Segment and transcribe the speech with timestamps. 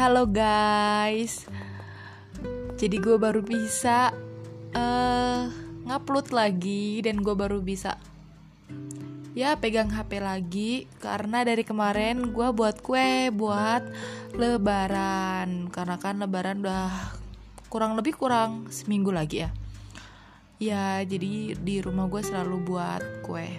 [0.00, 1.44] Halo guys.
[2.80, 4.08] Jadi gue baru bisa
[4.72, 5.44] uh,
[5.84, 8.00] Ngupload lagi Dan gue baru bisa
[9.36, 10.88] Ya pegang HP lagi.
[11.04, 13.92] Karena dari kemarin gue buat kue Buat
[14.40, 15.68] lebaran.
[15.68, 17.20] Karena kan lebaran udah
[17.68, 19.52] Kurang lebih kurang seminggu lagi ya.
[20.56, 23.52] Ya jadi di rumah gue selalu buat kue.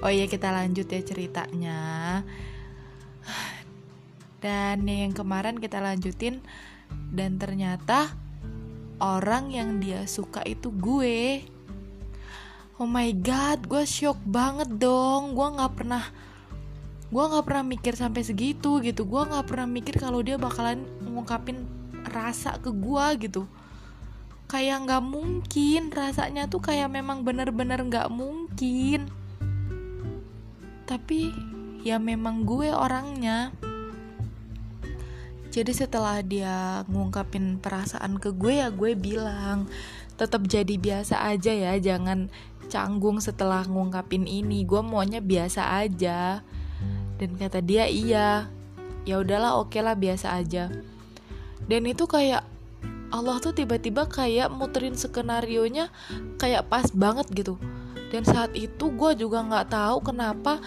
[0.00, 1.80] Oh iya kita lanjut ya ceritanya
[4.40, 6.44] dan yang kemarin kita lanjutin
[7.12, 8.12] dan ternyata
[9.00, 11.44] orang yang dia suka itu gue.
[12.76, 15.32] Oh my god gue shock banget dong.
[15.32, 16.04] Gue nggak pernah
[17.06, 19.08] gue nggak pernah mikir sampai segitu gitu.
[19.08, 21.64] Gue nggak pernah mikir kalau dia bakalan ngungkapin
[22.12, 23.48] rasa ke gue gitu.
[24.46, 29.08] Kayak nggak mungkin rasanya tuh kayak memang bener-bener nggak mungkin.
[30.86, 31.34] Tapi
[31.82, 33.50] ya memang gue orangnya
[35.56, 39.64] jadi setelah dia ngungkapin perasaan ke gue ya gue bilang
[40.20, 42.28] tetap jadi biasa aja ya jangan
[42.68, 44.66] canggung setelah ngungkapin ini.
[44.66, 46.42] Gue maunya biasa aja.
[47.16, 48.50] Dan kata dia iya.
[49.06, 50.68] Ya udahlah oke okay lah biasa aja.
[51.64, 52.44] Dan itu kayak
[53.14, 55.88] Allah tuh tiba-tiba kayak muterin skenario nya
[56.36, 57.54] kayak pas banget gitu.
[58.10, 60.58] Dan saat itu gue juga nggak tahu kenapa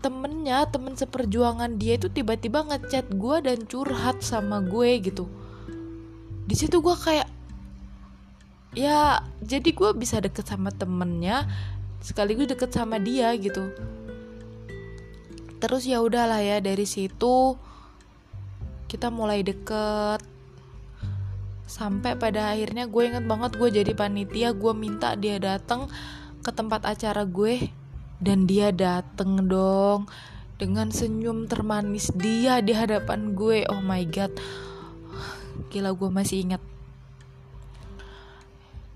[0.00, 5.24] temennya temen seperjuangan dia itu tiba-tiba ngechat gue dan curhat sama gue gitu.
[6.46, 7.28] Di situ gue kayak
[8.76, 11.48] ya jadi gue bisa deket sama temennya
[12.04, 13.72] sekaligus deket sama dia gitu.
[15.58, 17.56] Terus ya udahlah ya dari situ
[18.86, 20.22] kita mulai deket.
[21.66, 25.90] Sampai pada akhirnya gue inget banget gue jadi panitia gue minta dia datang
[26.46, 27.74] ke tempat acara gue
[28.20, 30.08] dan dia dateng dong.
[30.56, 33.68] Dengan senyum termanis dia di hadapan gue.
[33.68, 34.32] Oh my god.
[35.68, 36.62] Gila gue masih ingat.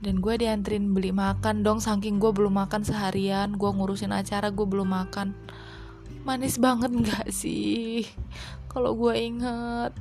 [0.01, 1.85] Dan gue dianterin beli makan dong.
[1.85, 5.37] Saking gue belum makan seharian gue ngurusin acara gue belum makan.
[6.25, 8.09] Manis banget gak sih?
[8.73, 9.93] Kalau gue inget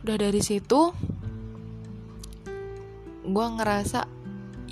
[0.00, 0.96] udah dari situ
[3.20, 4.08] gue ngerasa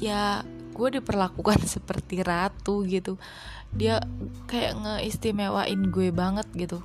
[0.00, 0.40] ya
[0.78, 3.18] gue diperlakukan seperti ratu gitu.
[3.74, 3.98] Dia
[4.46, 6.78] kayak ngeistimewain gue banget gitu.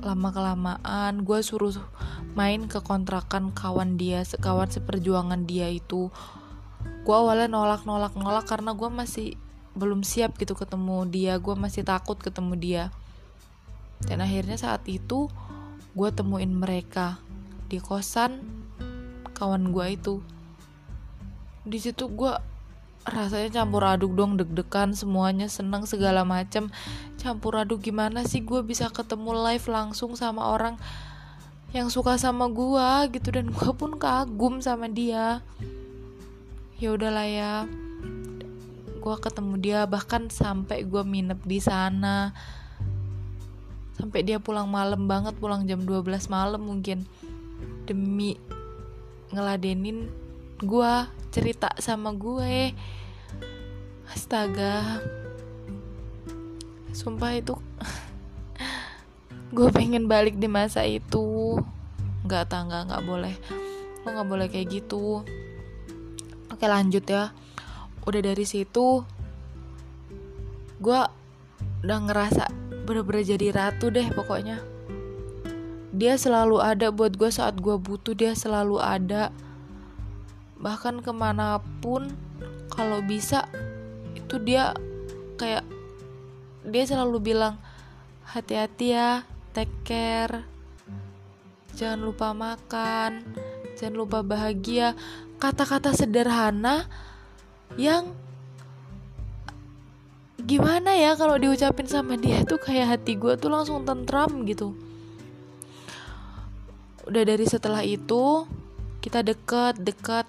[0.00, 1.76] Lama kelamaan gue suruh
[2.34, 6.08] main ke kontrakan kawan dia kawan seperjuangan dia itu.
[7.04, 9.36] Gue awalnya nolak nolak nolak karena gue masih
[9.76, 11.36] belum siap gitu ketemu dia.
[11.36, 12.84] Gue masih takut ketemu dia.
[14.04, 15.28] Dan akhirnya saat itu
[15.94, 17.22] gue temuin mereka
[17.70, 18.42] di kosan
[19.34, 20.14] kawan gue itu
[21.64, 22.32] di situ gue
[23.04, 26.72] rasanya campur aduk dong deg-degan semuanya seneng segala macem.
[27.20, 28.40] Campur aduk gimana sih?
[28.40, 30.80] Gue bisa ketemu live langsung sama orang
[31.76, 35.44] yang suka sama gue gitu dan gue pun kagum sama dia.
[36.80, 37.54] Ya udahlah ya.
[39.04, 42.32] Gue ketemu dia bahkan sampai gue minep di sana.
[44.00, 47.04] Sampai dia pulang malam banget pulang jam 12 malam mungkin.
[47.84, 48.40] Demi
[49.28, 50.23] ngeladenin
[50.62, 50.92] gue
[51.34, 52.70] cerita sama gue.
[54.06, 55.02] Astaga.
[56.94, 57.58] Sumpah itu
[59.56, 61.58] gue pengen balik di masa itu.
[62.22, 63.34] Nggak tangga nggak boleh.
[64.06, 65.26] Lo nggak boleh kayak gitu.
[66.54, 67.34] Oke lanjut ya.
[68.06, 69.02] Udah dari situ
[70.84, 71.00] gue
[71.84, 72.44] udah ngerasa
[72.84, 74.60] bener-bener jadi ratu deh pokoknya.
[75.94, 79.30] Dia selalu ada buat gue saat gue butuh dia selalu ada
[80.64, 82.08] bahkan ke mana pun
[82.72, 83.44] kalau bisa
[84.16, 84.72] itu dia
[85.36, 85.68] kayak
[86.64, 87.60] dia selalu bilang
[88.24, 90.48] hati-hati ya take care.
[91.76, 93.20] Jangan lupa makan
[93.76, 94.96] jangan lupa bahagia.
[95.36, 96.88] Kata-kata sederhana
[97.76, 98.16] yang
[100.40, 104.72] gimana ya kalau diucapin sama dia tuh kayak hati gue tuh langsung tentram gitu.
[107.04, 108.48] Udah dari setelah itu
[109.04, 110.24] kita deket deket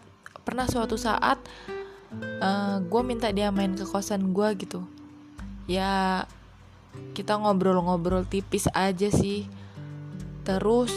[0.46, 1.42] pernah suatu saat
[2.14, 4.86] uh, eh, gue minta dia main ke kosan gue gitu.
[5.66, 6.24] Ya
[7.18, 9.50] kita ngobrol-ngobrol tipis aja sih.
[10.46, 10.94] Terus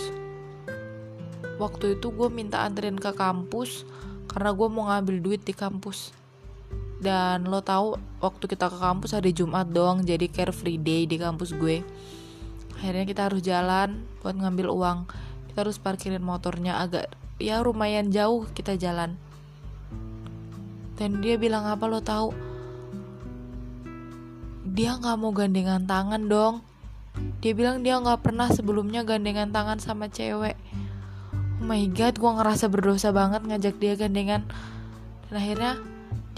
[1.57, 3.89] waktu itu gue minta anterin ke kampus
[4.29, 6.13] karena gue mau ngambil duit di kampus.
[7.01, 11.57] Dan lo tahu waktu kita ke kampus hari Jumat doang jadi carefree day di kampus
[11.57, 11.81] gue.
[12.79, 14.99] Akhirnya kita harus jalan buat ngambil uang.
[15.51, 19.15] Kita harus parkirin motornya agak ya lumayan jauh kita jalan
[20.99, 22.35] dan dia bilang apa lo tahu
[24.69, 26.63] dia nggak mau gandengan tangan dong.
[27.43, 30.55] Dia bilang dia nggak pernah sebelumnya gandengan tangan sama cewek.
[31.59, 34.47] Oh my god gue ngerasa berdosa banget ngajak dia gandengan.
[35.27, 35.73] Dan akhirnya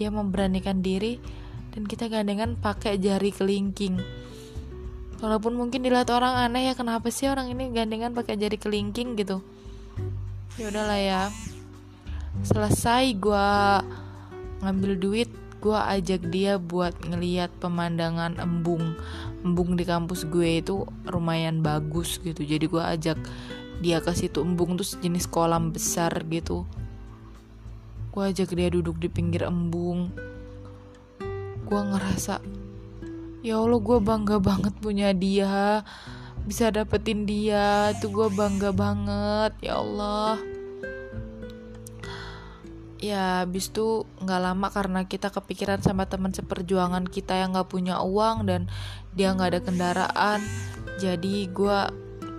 [0.00, 1.20] dia memberanikan diri
[1.76, 4.00] dan kita gandengan pakai jari kelingking.
[5.20, 9.44] Walaupun mungkin dilihat orang aneh ya kenapa sih orang ini gandengan pakai jari kelingking gitu?
[10.56, 11.22] Ya udahlah ya.
[12.40, 13.48] Selesai gue
[14.60, 15.30] ngambil duit
[15.60, 18.96] gue ajak dia buat ngeliat pemandangan embung.
[19.44, 22.40] Embung di kampus gue itu lumayan bagus gitu.
[22.40, 23.20] Jadi gue ajak
[23.84, 26.64] dia ke situ embung tuh sejenis kolam besar gitu.
[28.10, 30.08] Gue ajak dia duduk di pinggir embung.
[31.68, 32.40] Gue ngerasa
[33.40, 35.84] ya allah gue bangga banget punya dia.
[36.48, 37.92] Bisa dapetin dia.
[38.00, 39.52] Tuh gue bangga banget.
[39.60, 40.40] Ya allah
[43.00, 47.96] ya habis itu nggak lama karena kita kepikiran sama teman seperjuangan kita yang nggak punya
[48.04, 48.68] uang dan
[49.16, 50.40] dia nggak ada kendaraan.
[51.00, 51.80] Jadi gue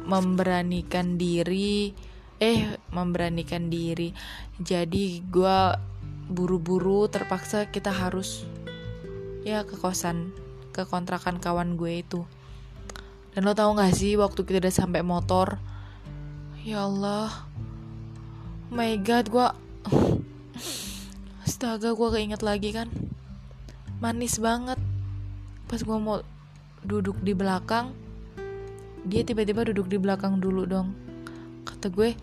[0.06, 1.92] memberanikan diri
[2.38, 4.14] eh memberanikan diri.
[4.62, 5.58] Jadi gue
[6.30, 8.46] buru-buru terpaksa kita harus
[9.42, 10.30] ya ke kosan
[10.72, 12.22] ke kontrakan kawan gue itu.
[13.32, 15.56] Dan lo tau gak sih waktu kita udah sampai motor?
[16.68, 17.32] Ya Allah.
[18.68, 19.48] Oh my god gue
[21.62, 22.90] Astaga gue keinget lagi kan.
[24.02, 24.82] Manis banget.
[25.70, 26.26] Pas gue mau
[26.82, 27.94] duduk di belakang
[29.06, 30.98] Dia tiba-tiba duduk di belakang dulu dong.
[31.62, 32.18] Kata gue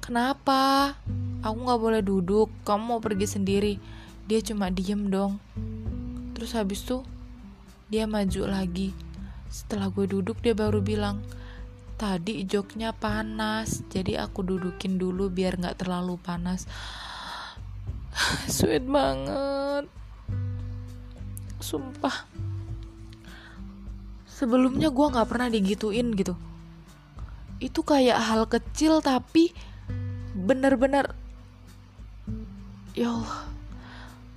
[0.00, 0.96] Kenapa?
[1.44, 2.48] Aku gak boleh duduk.
[2.64, 3.76] Kamu mau pergi sendiri.
[4.24, 5.36] Dia cuma diem dong.
[6.32, 7.04] Terus habis tuh
[7.92, 8.96] Dia maju lagi.
[9.52, 11.20] Setelah gue duduk dia baru bilang
[12.00, 16.64] Tadi joknya panas Jadi aku dudukin dulu biar gak terlalu panas
[18.48, 19.88] sweet banget.
[21.62, 22.28] Sumpah.
[24.28, 26.34] Sebelumnya gue nggak pernah digituin gitu.
[27.62, 29.54] Itu kayak hal kecil tapi
[30.32, 31.12] bener-bener
[32.96, 33.52] ya Allah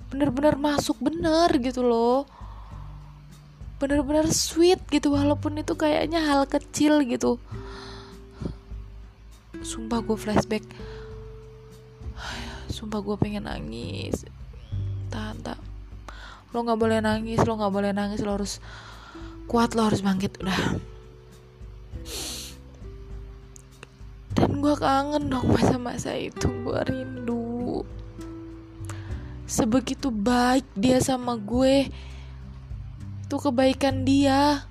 [0.06, 2.24] bener-bener masuk bener gitu loh.
[3.76, 7.36] Bener-bener sweet gitu walaupun itu kayaknya hal kecil gitu.
[9.66, 10.64] Sumpah gue flashback
[12.76, 14.28] sumpah gue pengen nangis.
[15.08, 15.56] Tahan tak.
[16.52, 18.60] Lo nggak boleh nangis lo nggak boleh nangis lo harus
[19.48, 20.60] kuat lo harus bangkit udah.
[24.36, 27.80] Dan gue kangen dong masa-masa itu gue rindu.
[29.48, 31.88] Sebegitu baik dia sama gue
[33.24, 34.68] itu kebaikan dia.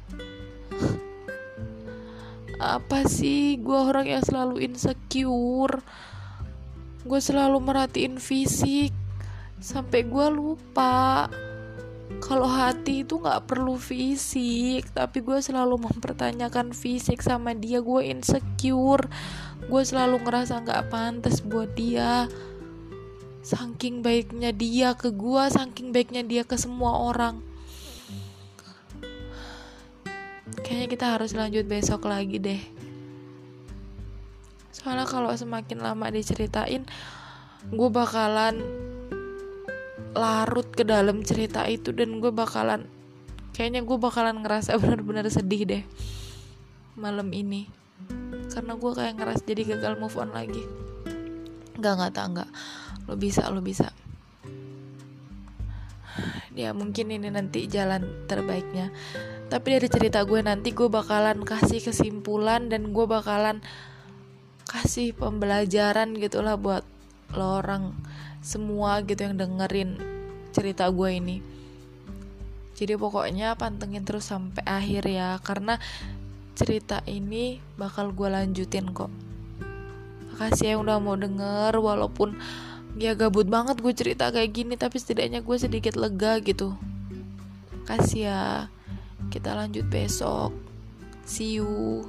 [2.62, 5.81] Apa sih gue orang yang selalu insecure
[7.06, 8.90] gue selalu merhatiin fisik.
[9.62, 11.30] Sampai gue lupa
[12.22, 17.80] kalau hati itu nggak perlu fisik tapi gue selalu mempertanyakan fisik sama dia.
[17.80, 19.06] Gue insecure.
[19.69, 22.25] Gue selalu ngerasa nggak pantas buat dia.
[23.46, 27.46] Saking baiknya dia ke gue saking baiknya dia ke semua orang.
[30.66, 32.75] Kayaknya kita harus lanjut besok lagi deh
[34.75, 36.83] soalnya kalau semakin lama diceritain
[37.72, 38.60] gue bakalan
[40.12, 42.84] larut ke dalam cerita itu dan gue bakalan
[43.55, 45.84] kayaknya gue bakalan ngerasa benar-benar sedih deh
[46.96, 47.67] malam ini.
[48.48, 50.63] Karena gue kayak ngeras jadi gagal move on lagi.
[51.75, 52.50] Nggak nggak tak nggak.
[53.12, 53.91] Lo bisa lo bisa.
[56.55, 58.88] Ya mungkin ini nanti jalan terbaiknya.
[59.51, 63.60] Tapi dari cerita gue nanti gue bakalan kasih kesimpulan dan gue bakalan
[64.75, 66.84] kasih pembelajaran gitulah buat
[67.32, 67.96] lo orang
[68.44, 69.96] semua gitu yang dengerin
[70.51, 71.39] cerita gue ini.
[72.75, 75.79] Jadi pokoknya pantengin terus sampai akhir ya karena
[76.60, 79.08] cerita ini bakal gue lanjutin kok.
[80.36, 82.36] Makasih yang udah mau denger walaupun
[83.00, 86.75] ya gabut banget gue cerita kayak gini tapi setidaknya gue sedikit lega gitu.
[87.88, 88.44] Kasih ya.
[89.32, 90.51] Kita lanjut besok.
[91.24, 92.03] See you